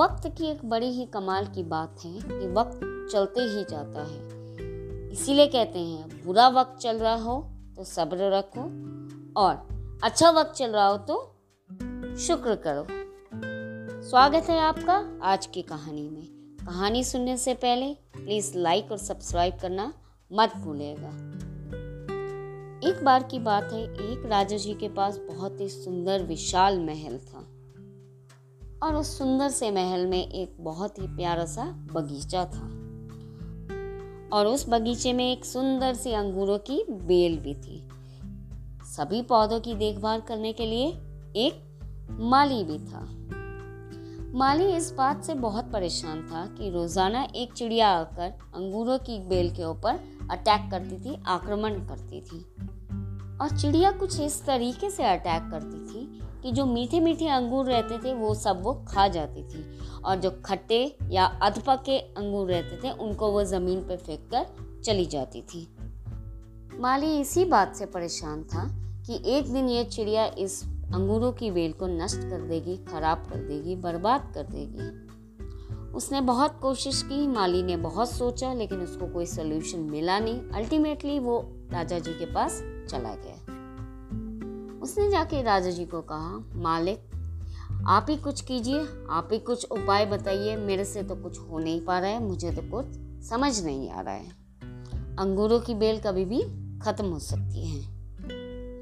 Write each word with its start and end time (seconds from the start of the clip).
वक्त 0.00 0.26
की 0.38 0.46
एक 0.46 0.64
बड़ी 0.64 0.86
ही 0.86 1.04
कमाल 1.06 1.46
की 1.46 1.62
बात 1.62 1.96
है 2.04 2.12
कि 2.12 2.46
वक्त 2.52 2.80
चलते 3.12 3.40
ही 3.40 3.64
जाता 3.64 4.02
है। 4.02 5.10
इसीलिए 5.12 5.46
कहते 5.46 5.78
हैं, 5.78 6.24
बुरा 6.26 6.48
वक्त 6.48 6.80
चल 6.80 6.98
रहा 6.98 7.14
हो 7.14 7.50
तो 7.76 7.84
सब्र 7.84 8.30
रखो 8.32 8.62
और 9.40 9.98
अच्छा 10.04 10.30
वक्त 10.30 10.54
चल 10.54 10.70
रहा 10.70 10.86
हो 10.86 10.96
तो 10.96 11.16
शुक्र 12.16 12.54
करो। 12.54 12.86
स्वागत 14.02 14.48
है 14.48 14.58
आपका 14.60 15.18
आज 15.22 15.46
की 15.46 15.62
कहानी 15.62 16.08
में। 16.08 16.26
कहानी 16.66 17.04
सुनने 17.04 17.36
से 17.36 17.54
पहले 17.54 17.92
प्लीज़ 17.94 18.58
लाइक 18.58 18.92
और 18.92 18.98
सब्सक्राइब 18.98 19.58
करना 19.62 19.92
मत 20.32 20.56
भूलिएगा। 20.56 21.14
एक 22.88 23.04
बार 23.04 23.22
की 23.22 23.38
बात 23.38 23.72
है, 23.72 23.84
एक 23.84 24.26
राजा 24.26 24.56
जी 24.56 24.74
के 24.74 24.88
पास 24.88 25.18
बहुत 25.18 25.60
ही 25.60 25.68
सुंदर, 25.68 26.22
विशाल 26.22 26.80
महल 26.80 27.18
था। 27.18 27.46
और 28.82 28.94
उस 28.94 29.18
सुंदर 29.18 29.48
से 29.48 29.70
महल 29.70 30.06
में 30.06 30.28
एक 30.28 30.56
बहुत 30.60 30.98
ही 30.98 31.06
प्यारा 31.06 31.44
सा 31.44 31.64
बगीचा 31.64 32.44
था। 32.44 32.66
और 34.32 34.46
उस 34.46 34.68
बगीचे 34.68 35.12
में 35.12 35.32
एक 35.32 35.44
सुंदर 35.44 35.94
सी 35.94 36.12
अंगूरों 36.12 36.58
की 36.58 36.84
बेल 36.90 37.38
भी 37.38 37.54
थी। 37.54 37.88
सभी 38.84 39.22
पौधों 39.22 39.60
की 39.60 39.74
देखभाल 39.74 40.20
करने 40.20 40.52
के 40.52 40.66
लिए 40.66 40.86
एक 41.36 41.80
माली 42.10 42.64
भी 42.64 42.78
था। 42.78 43.06
माली 44.38 44.64
इस 44.64 44.92
बात 44.92 45.24
से 45.24 45.34
बहुत 45.34 45.72
परेशान 45.72 46.22
था 46.22 46.46
कि 46.46 46.70
रोज़ाना 46.70 47.26
एक 47.34 47.52
चिड़िया 47.52 47.88
आकर 47.88 48.32
अंगूरों 48.54 48.98
की 48.98 49.18
बेल 49.18 49.50
के 49.50 49.64
ऊपर 49.64 49.98
अटैक 50.30 50.70
करती 50.70 50.96
थी, 50.96 51.22
आक्रमण 51.26 51.70
करती 51.70 52.20
थी। 52.20 52.40
और 53.38 53.58
चिड़िया 53.58 53.92
कुछ 53.92 54.20
इस 54.20 54.44
तरीके 54.46 54.90
से 54.90 55.04
अटैक 55.04 55.50
करती 55.50 55.86
थी 55.86 56.20
कि 56.42 56.52
जो 56.52 56.66
मीठे 56.66 57.00
मीठे 57.00 57.28
अंगूर 57.28 57.66
रहते 57.66 57.98
थे, 57.98 58.14
वो 58.14 58.34
सब 58.34 58.62
वो 58.62 58.84
खा 58.88 59.08
जाती 59.08 59.42
थी। 59.42 59.78
और 60.04 60.16
जो 60.16 60.30
खट्टे 60.44 60.96
या 61.10 61.24
अधपके 61.24 61.98
अंगूर 61.98 62.50
रहते 62.50 62.76
थे, 62.76 62.92
उनको 62.92 63.32
वो 63.32 63.44
ज़मीन 63.44 63.80
पर 63.80 63.96
फेंक 63.96 64.30
कर 64.34 64.46
चली 64.84 65.06
जाती 65.06 65.42
थी। 65.42 65.76
माली 66.80 67.20
इसी 67.20 67.44
बात 67.44 67.76
से 67.76 67.86
परेशान 67.86 68.44
था 68.44 68.68
कि 69.06 69.22
एक 69.26 69.52
दिन 69.52 69.68
ये 69.68 69.84
चिड़िया 69.84 70.26
इस 70.38 70.64
अंगूरों 70.64 71.32
की 71.32 71.50
वेल 71.50 71.72
को 71.72 71.86
नष्ट 71.86 72.16
कर 72.16 72.40
देगी, 72.40 72.76
खराब 72.76 73.18
कर 73.18 73.36
देगी, 73.36 73.76
बर्बाद 73.76 74.32
कर 74.34 74.42
देगी। 74.42 75.10
उसने 75.92 76.20
बहुत 76.20 76.58
कोशिश 76.62 77.02
की, 77.02 77.26
माली 77.26 77.62
ने 77.62 77.76
बहुत 77.76 78.10
सोचा, 78.10 78.52
लेकिन 78.52 78.80
उसको 78.80 79.06
कोई 79.06 79.26
सोल्यूशन 79.26 79.78
मिला 79.78 80.18
नहीं। 80.18 80.40
अल्टीमेटली 80.40 81.18
वो 81.18 81.52
राजा 81.70 81.98
जी 81.98 82.12
के 82.12 82.26
पास 82.26 82.52
चला 82.90 83.14
गया। 83.14 83.39
उसने 84.82 85.10
जाके 85.10 85.42
राजा 85.42 85.70
जी 85.70 85.84
को 85.84 86.00
कहा, 86.00 86.44
मालिक, 86.54 86.98
आप 87.86 88.06
ही 88.10 88.16
कुछ 88.16 88.40
कीजिए, 88.40 88.86
आप 89.10 89.28
ही 89.32 89.38
कुछ 89.38 89.64
उपाय 89.64 90.06
बताइए, 90.06 90.56
मेरे 90.56 90.84
से 90.84 91.02
तो 91.02 91.16
कुछ 91.16 91.38
हो 91.38 91.58
नहीं 91.58 91.80
पा 91.80 91.98
रहा 91.98 92.10
है, 92.10 92.22
मुझे 92.22 92.50
तो 92.50 92.62
कुछ 92.70 92.86
समझ 93.28 93.64
नहीं 93.64 93.90
आ 93.90 94.00
रहा 94.00 94.14
है। 94.14 94.28
अंगूरों 95.16 95.60
की 95.60 95.74
बेल 95.74 96.00
कभी 96.00 96.24
भी 96.24 96.42
खत्म 96.78 97.04
हो 97.04 97.18
सकती 97.18 97.68
है। 97.68 98.00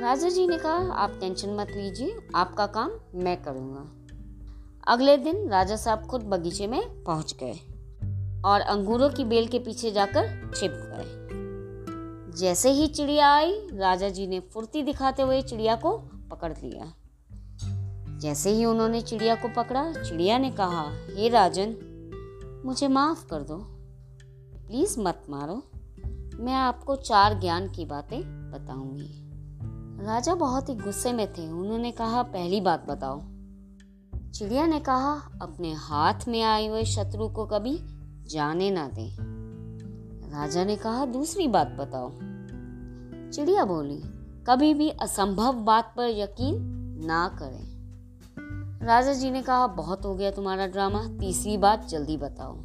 राजा 0.00 0.28
जी 0.28 0.46
ने 0.46 0.58
कहा, 0.58 0.92
आप 0.92 1.16
टेंशन 1.20 1.50
मत 1.50 1.68
लीजिए, 1.70 2.16
आपका 2.34 2.66
काम 2.66 2.92
मैं 3.14 3.42
करूँगा। 3.42 3.86
अगले 4.88 5.16
दिन 5.16 5.48
राजा 5.48 5.76
साहब 5.76 6.06
खुद 6.06 6.22
बगीचे 6.22 6.66
में 6.66 7.04
पहुँच 7.04 7.36
गए 7.42 7.58
और 8.44 8.60
अंगूरों 8.60 9.10
की 9.10 9.24
बेल 9.24 9.46
के 9.46 9.58
पीछे 9.58 9.90
जाकर 9.90 10.50
छिप 10.56 10.72
गए। 10.74 11.39
जैसे 12.40 12.70
ही 12.70 12.86
चिड़िया 12.86 13.34
आई, 13.34 13.52
राजा 13.72 14.08
जी 14.08 14.26
ने 14.26 14.40
फुर्ती 14.40 14.82
दिखाते 14.82 15.22
हुए 15.22 15.42
चिड़िया 15.42 15.76
को 15.76 15.98
पकड़ 16.30 16.52
लिया। 16.52 16.94
जैसे 18.18 18.50
ही 18.50 18.64
उन्होंने 18.64 19.00
चिड़िया 19.00 19.34
को 19.34 19.48
पकड़ा, 19.48 19.92
चिड़िया 19.92 20.38
ने 20.38 20.50
कहा, 20.50 20.90
हे 20.90 21.28
राजन, 21.28 21.76
मुझे 22.66 22.88
माफ़ 22.88 23.26
कर 23.26 23.42
दो। 23.42 23.56
प्लीज़ 24.66 25.00
मत 25.00 25.22
मारो। 25.30 25.70
मैं 26.36 26.54
आपको 26.54 26.96
चार 26.96 27.40
ज्ञान 27.40 27.70
की 27.70 27.84
बातें 27.84 28.22
बताऊँगी। 28.50 29.30
राजा 30.06 30.34
बहुत 30.34 30.68
ही 30.68 30.74
गुस्से 30.74 31.12
में 31.12 31.32
थे। 31.32 31.48
उन्होंने 31.50 31.92
कहा, 31.92 32.22
पहली 32.22 32.60
बात 32.60 32.86
बताओ। 32.86 33.20
चिड़िया 34.30 34.66
ने 34.66 34.80
कहा, 34.80 35.30
अपने 35.42 35.72
हाथ 35.72 36.28
में 36.28 36.42
आए 36.42 36.66
हुए 36.66 36.84
शत्रु 36.84 37.28
को 37.28 37.46
कभी 37.46 37.78
जाने 38.30 38.70
ना 38.70 38.88
दे। 38.88 39.16
राजा 40.30 40.64
ने 40.64 40.76
कहा, 40.76 41.06
दूसरी 41.06 41.48
बात 41.48 41.68
बताओ। 41.68 42.29
चिड़िया 43.34 43.64
बोली, 43.64 43.96
कभी 44.46 44.74
भी 44.74 44.90
असंभव 44.90 45.52
बात 45.52 45.94
पर 45.96 46.08
यकीन 46.08 46.56
ना 47.06 47.28
करें। 47.28 48.86
राजा 48.86 49.12
जी 49.12 49.30
ने 49.30 49.42
कहा, 49.42 49.66
बहुत 49.66 50.04
हो 50.04 50.14
गया 50.14 50.30
तुम्हारा 50.30 50.66
ड्रामा 50.66 51.02
तीसरी 51.20 51.56
बात 51.56 51.86
जल्दी 51.86 52.16
बताओ। 52.16 52.58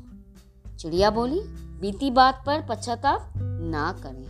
चिड़िया 0.80 1.10
बोली, 1.10 1.40
बीती 1.82 2.12
बात 2.12 2.44
पर 2.46 2.66
पश्चाताप 2.70 3.34
ना 3.38 3.92
करें। 3.92 4.26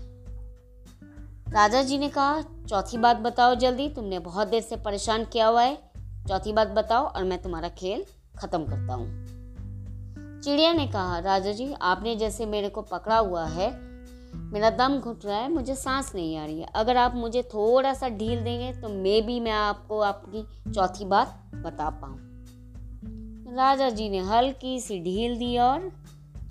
राजा 1.54 1.82
जी 1.82 1.98
ने 1.98 2.10
कहा, 2.10 2.42
चौथी 2.42 2.98
बात 2.98 3.18
बताओ 3.18 3.56
जल्दी, 3.56 3.90
तुमने 3.90 4.20
बहुत 4.20 4.48
देर 4.48 4.62
से 4.62 4.76
परेशान 4.76 5.26
किया 5.26 5.48
हुआ 5.48 5.64
है। 5.64 5.92
चौथी 6.28 6.54
बात 6.54 6.68
बताओ 6.68 7.06
और 7.06 7.24
मैं 7.24 7.42
तुम्हारा 7.42 7.70
खेल 7.70 8.06
खत्म 8.40 8.66
करता 8.66 8.94
हूँ। 8.94 9.26
चिड़िया 10.42 10.74
ने 10.74 10.88
कहा, 10.88 11.20
राजा 11.20 11.52
जी, 11.52 11.74
आपने 11.82 12.16
जैसे 12.16 12.46
मेरे 12.46 12.70
को 12.70 12.82
पकड़ा 12.82 13.18
हुआ 13.18 13.46
है 13.46 13.85
मेरा 14.54 14.70
दम 14.70 15.00
घुट 15.00 15.26
रहा 15.26 15.38
है, 15.38 15.52
मुझे 15.52 15.76
सांस 15.76 16.12
नहीं 16.16 16.36
आ 16.38 16.46
रही 16.46 16.60
है। 16.60 16.68
अगर 16.76 16.98
आप 16.98 17.16
मुझे 17.16 17.42
थोड़ा 17.44 17.94
सा 17.94 18.10
ढील 18.10 18.44
देंगे 18.44 18.72
तो 18.82 18.90
मे 18.90 19.20
भी 19.22 19.40
मैं 19.40 19.52
आपको 19.52 20.00
आपकी 20.00 20.44
चौथी 20.72 21.06
बात 21.06 21.52
बता 21.56 21.90
पाऊँ। 22.02 22.18
राजा 23.56 23.90
जी 23.90 24.10
ने 24.10 24.20
हल्की 24.20 24.80
सी 24.80 25.00
ढील 25.00 25.38
दी 25.38 25.58
और 25.58 25.92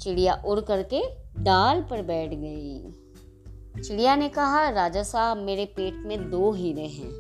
चिड़िया 0.01 0.35
उड़ 0.47 0.61
करके 0.61 1.03
डाल 1.43 1.83
पर 1.83 2.03
बैठ 2.03 2.31
गई। 2.31 3.83
चिड़िया 3.83 4.15
ने 4.17 4.29
कहा, 4.29 4.69
राजा 4.71 5.03
साहब, 5.03 5.39
मेरे 5.39 5.65
पेट 5.67 5.95
में 6.07 6.31
दो 6.31 6.53
हीरे 6.53 6.87
हैं। 6.87 7.11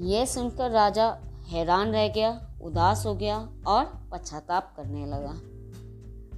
यह 0.00 0.24
सुनकर 0.24 0.70
राजा 0.70 1.06
हैरान 1.48 1.92
रह 1.92 2.08
गया, 2.08 2.30
उदास 2.62 3.04
हो 3.06 3.14
गया 3.14 3.36
और 3.66 3.84
पश्चाताप 4.12 4.72
करने 4.76 5.06
लगा। 5.06 5.34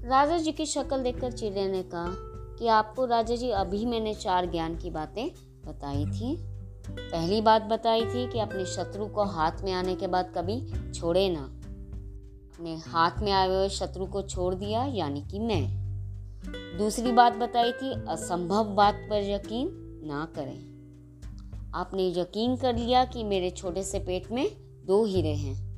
राजा 0.09 0.39
जी 0.39 0.53
की 0.53 0.67
शक्ल 0.67 1.03
देखकर 1.03 1.33
चिड़िया 1.33 1.67
ने 1.69 1.83
कहा 1.83 2.33
कि 2.59 2.67
आपको 2.67 3.05
राजा 3.05 3.37
जी, 3.37 3.51
अभी 3.51 3.87
मैंने 3.87 4.15
चार 4.15 4.47
ज्ञान 4.47 4.77
की 4.77 4.91
बातें 4.91 5.31
बताई 5.67 6.07
थी। 6.07 6.55
पहली 6.91 7.41
बात 7.41 7.63
बताई 7.63 8.07
थी 8.07 8.33
कि 8.33 8.39
अपने 8.39 8.67
शत्रु 8.67 9.07
को 9.07 9.25
हाथ 9.25 9.53
में 9.63 9.73
आने 9.73 9.95
के 9.95 10.07
बाद 10.07 10.33
कभी 10.35 10.73
छोड़े 10.93 11.29
ना। 11.29 11.41
अपने 12.55 12.77
हाथ 12.77 13.11
में 13.19 13.33
आए 13.33 13.49
हुए 13.49 13.69
शत्रु 13.69 14.07
को 14.07 14.23
छोड़ 14.23 14.55
दिया, 14.55 14.85
यानी 14.85 15.23
कि 15.23 15.39
मैं। 15.39 15.85
दूसरी 16.79 17.13
बात 17.13 17.33
बताई 17.33 17.73
थी, 17.73 17.93
असंभव 17.93 18.65
बात 18.65 18.95
पर 19.11 19.23
यकीन 19.23 19.69
ना 20.07 20.29
करें। 20.35 20.75
आपने 21.75 22.09
यकीन 22.09 22.57
कर 22.57 22.77
लिया 22.77 23.05
कि 23.05 23.25
मेरे 23.25 23.51
छोटे 23.51 23.83
से 23.83 23.99
पेट 23.99 24.33
में 24.33 24.51
दो 24.87 25.05
हीरे 25.05 25.35
हैं। 25.35 25.75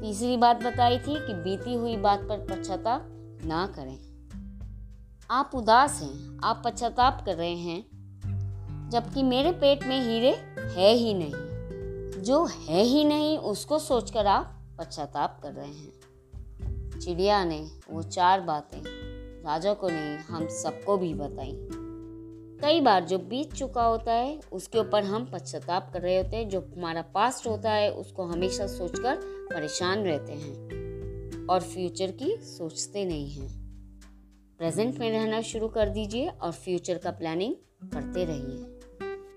तीसरी 0.00 0.36
बात 0.36 0.64
बताई 0.64 0.98
थी 0.98 1.26
कि 1.26 1.34
बीती 1.34 1.74
हुई 1.74 1.96
बात 1.96 2.20
पर 2.20 2.46
पश्चाताप 2.50 3.08
ना 3.44 3.66
करें। 3.66 4.11
आप 5.32 5.50
उदास 5.54 6.02
हैं, 6.02 6.40
आप 6.44 6.62
पश्चाताप 6.64 7.22
कर 7.26 7.36
रहे 7.36 7.54
हैं, 7.54 7.84
जबकि 8.92 9.22
मेरे 9.22 9.52
पेट 9.52 9.84
में 9.84 10.00
हीरे 10.00 10.30
है 10.58 10.92
ही 10.94 11.14
नहीं। 11.14 12.22
जो 12.22 12.44
है 12.44 12.82
ही 12.82 13.04
नहीं, 13.04 13.38
उसको 13.38 13.78
सोचकर 13.78 14.26
आप 14.26 14.62
पश्चाताप 14.78 15.40
कर 15.42 15.52
रहे 15.52 15.68
हैं। 15.68 17.00
चिड़िया 17.00 17.44
ने 17.44 17.70
वो 17.90 18.02
चार 18.02 18.40
बातें 18.40 18.82
राजा 19.44 19.74
को 19.74 19.88
नहीं, 19.88 20.18
हम 20.18 20.48
सबको 20.48 20.96
भी 20.96 21.14
बताई। 21.14 21.68
कई 22.60 22.80
बार 22.80 23.04
जो 23.04 23.18
बीत 23.18 23.54
चुका 23.54 23.84
होता 23.84 24.12
है, 24.12 24.40
उसके 24.52 24.78
ऊपर 24.78 25.04
हम 25.04 25.30
पश्चाताप 25.32 25.90
कर 25.92 26.00
रहे 26.00 26.22
होते 26.22 26.36
हैं, 26.36 26.48
जो 26.48 26.60
हमारा 26.60 27.02
पास्ट 27.02 27.46
होता 27.46 27.70
है, 27.70 27.92
उसको 27.92 28.24
हमेशा 28.24 28.66
सोचकर 28.66 29.16
परेशान 29.24 29.98
रहते 29.98 30.32
हैं 30.32 31.46
और 31.46 31.60
फ्यूचर 31.60 32.10
की 32.10 32.36
सोचते 32.36 33.04
नहीं 33.04 33.30
हैं। 33.30 33.61
प्रेजेंट 34.62 34.98
में 35.00 35.10
रहना 35.10 35.40
शुरू 35.40 35.68
कर 35.68 35.88
दीजिए 35.88 36.28
और 36.28 36.52
फ्यूचर 36.52 36.98
का 36.98 37.10
प्लानिंग 37.10 37.54
करते 37.92 38.24
रहिए। 38.24 38.56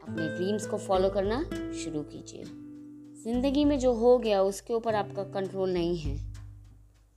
अपने 0.04 0.28
ड्रीम्स 0.28 0.66
को 0.68 0.78
फॉलो 0.78 1.10
करना 1.10 1.40
शुरू 1.76 2.02
कीजिए। 2.02 2.44
ज़िंदगी 3.24 3.64
में 3.66 3.78
जो 3.80 3.94
हो 3.94 4.18
गया, 4.18 4.42
उसके 4.42 4.74
ऊपर 4.74 4.96
आपका 4.96 5.24
कंट्रोल 5.24 5.72
नहीं 5.74 5.98
है। 5.98 6.16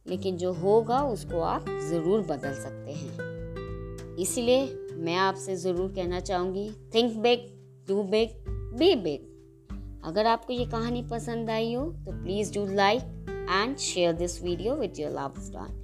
लेकिन 0.07 0.37
जो 0.37 0.53
होगा, 0.53 1.03
उसको 1.03 1.41
आप 1.41 1.67
ज़रूर 1.91 2.21
बदल 2.21 2.55
सकते 2.55 2.93
हैं। 2.93 4.17
इसलिए 4.17 4.65
मैं 4.95 5.17
आपसे 5.17 5.57
ज़रूर 5.57 5.93
कहना 5.93 6.21
चाहूँगी 6.21 6.71
think 6.95 7.17
big 7.17 7.47
do 7.89 8.03
big 8.05 8.31
be 8.79 8.95
big 8.95 10.01
अगर 10.05 10.27
आपको 10.27 10.53
ये 10.53 10.65
कहानी 10.67 11.03
पसंद 11.03 11.51
आई 11.51 11.75
हो 11.75 11.85
तो 11.85 12.23
please 12.23 12.55
do 12.55 12.65
like 12.67 13.03
and 13.51 13.77
share 13.77 14.13
this 14.13 14.43
video 14.43 14.77
with 14.77 14.99
your 14.99 15.13
love 15.13 15.41
one 15.51 15.78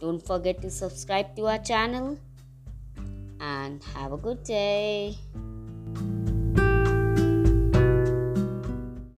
Don't 0.00 0.20
forget 0.20 0.60
to 0.62 0.70
subscribe 0.70 1.34
to 1.36 1.46
our 1.46 1.58
channel 1.58 2.18
and 3.40 3.82
have 3.94 4.12
a 4.12 4.16
good 4.16 4.42
day. 4.44 5.16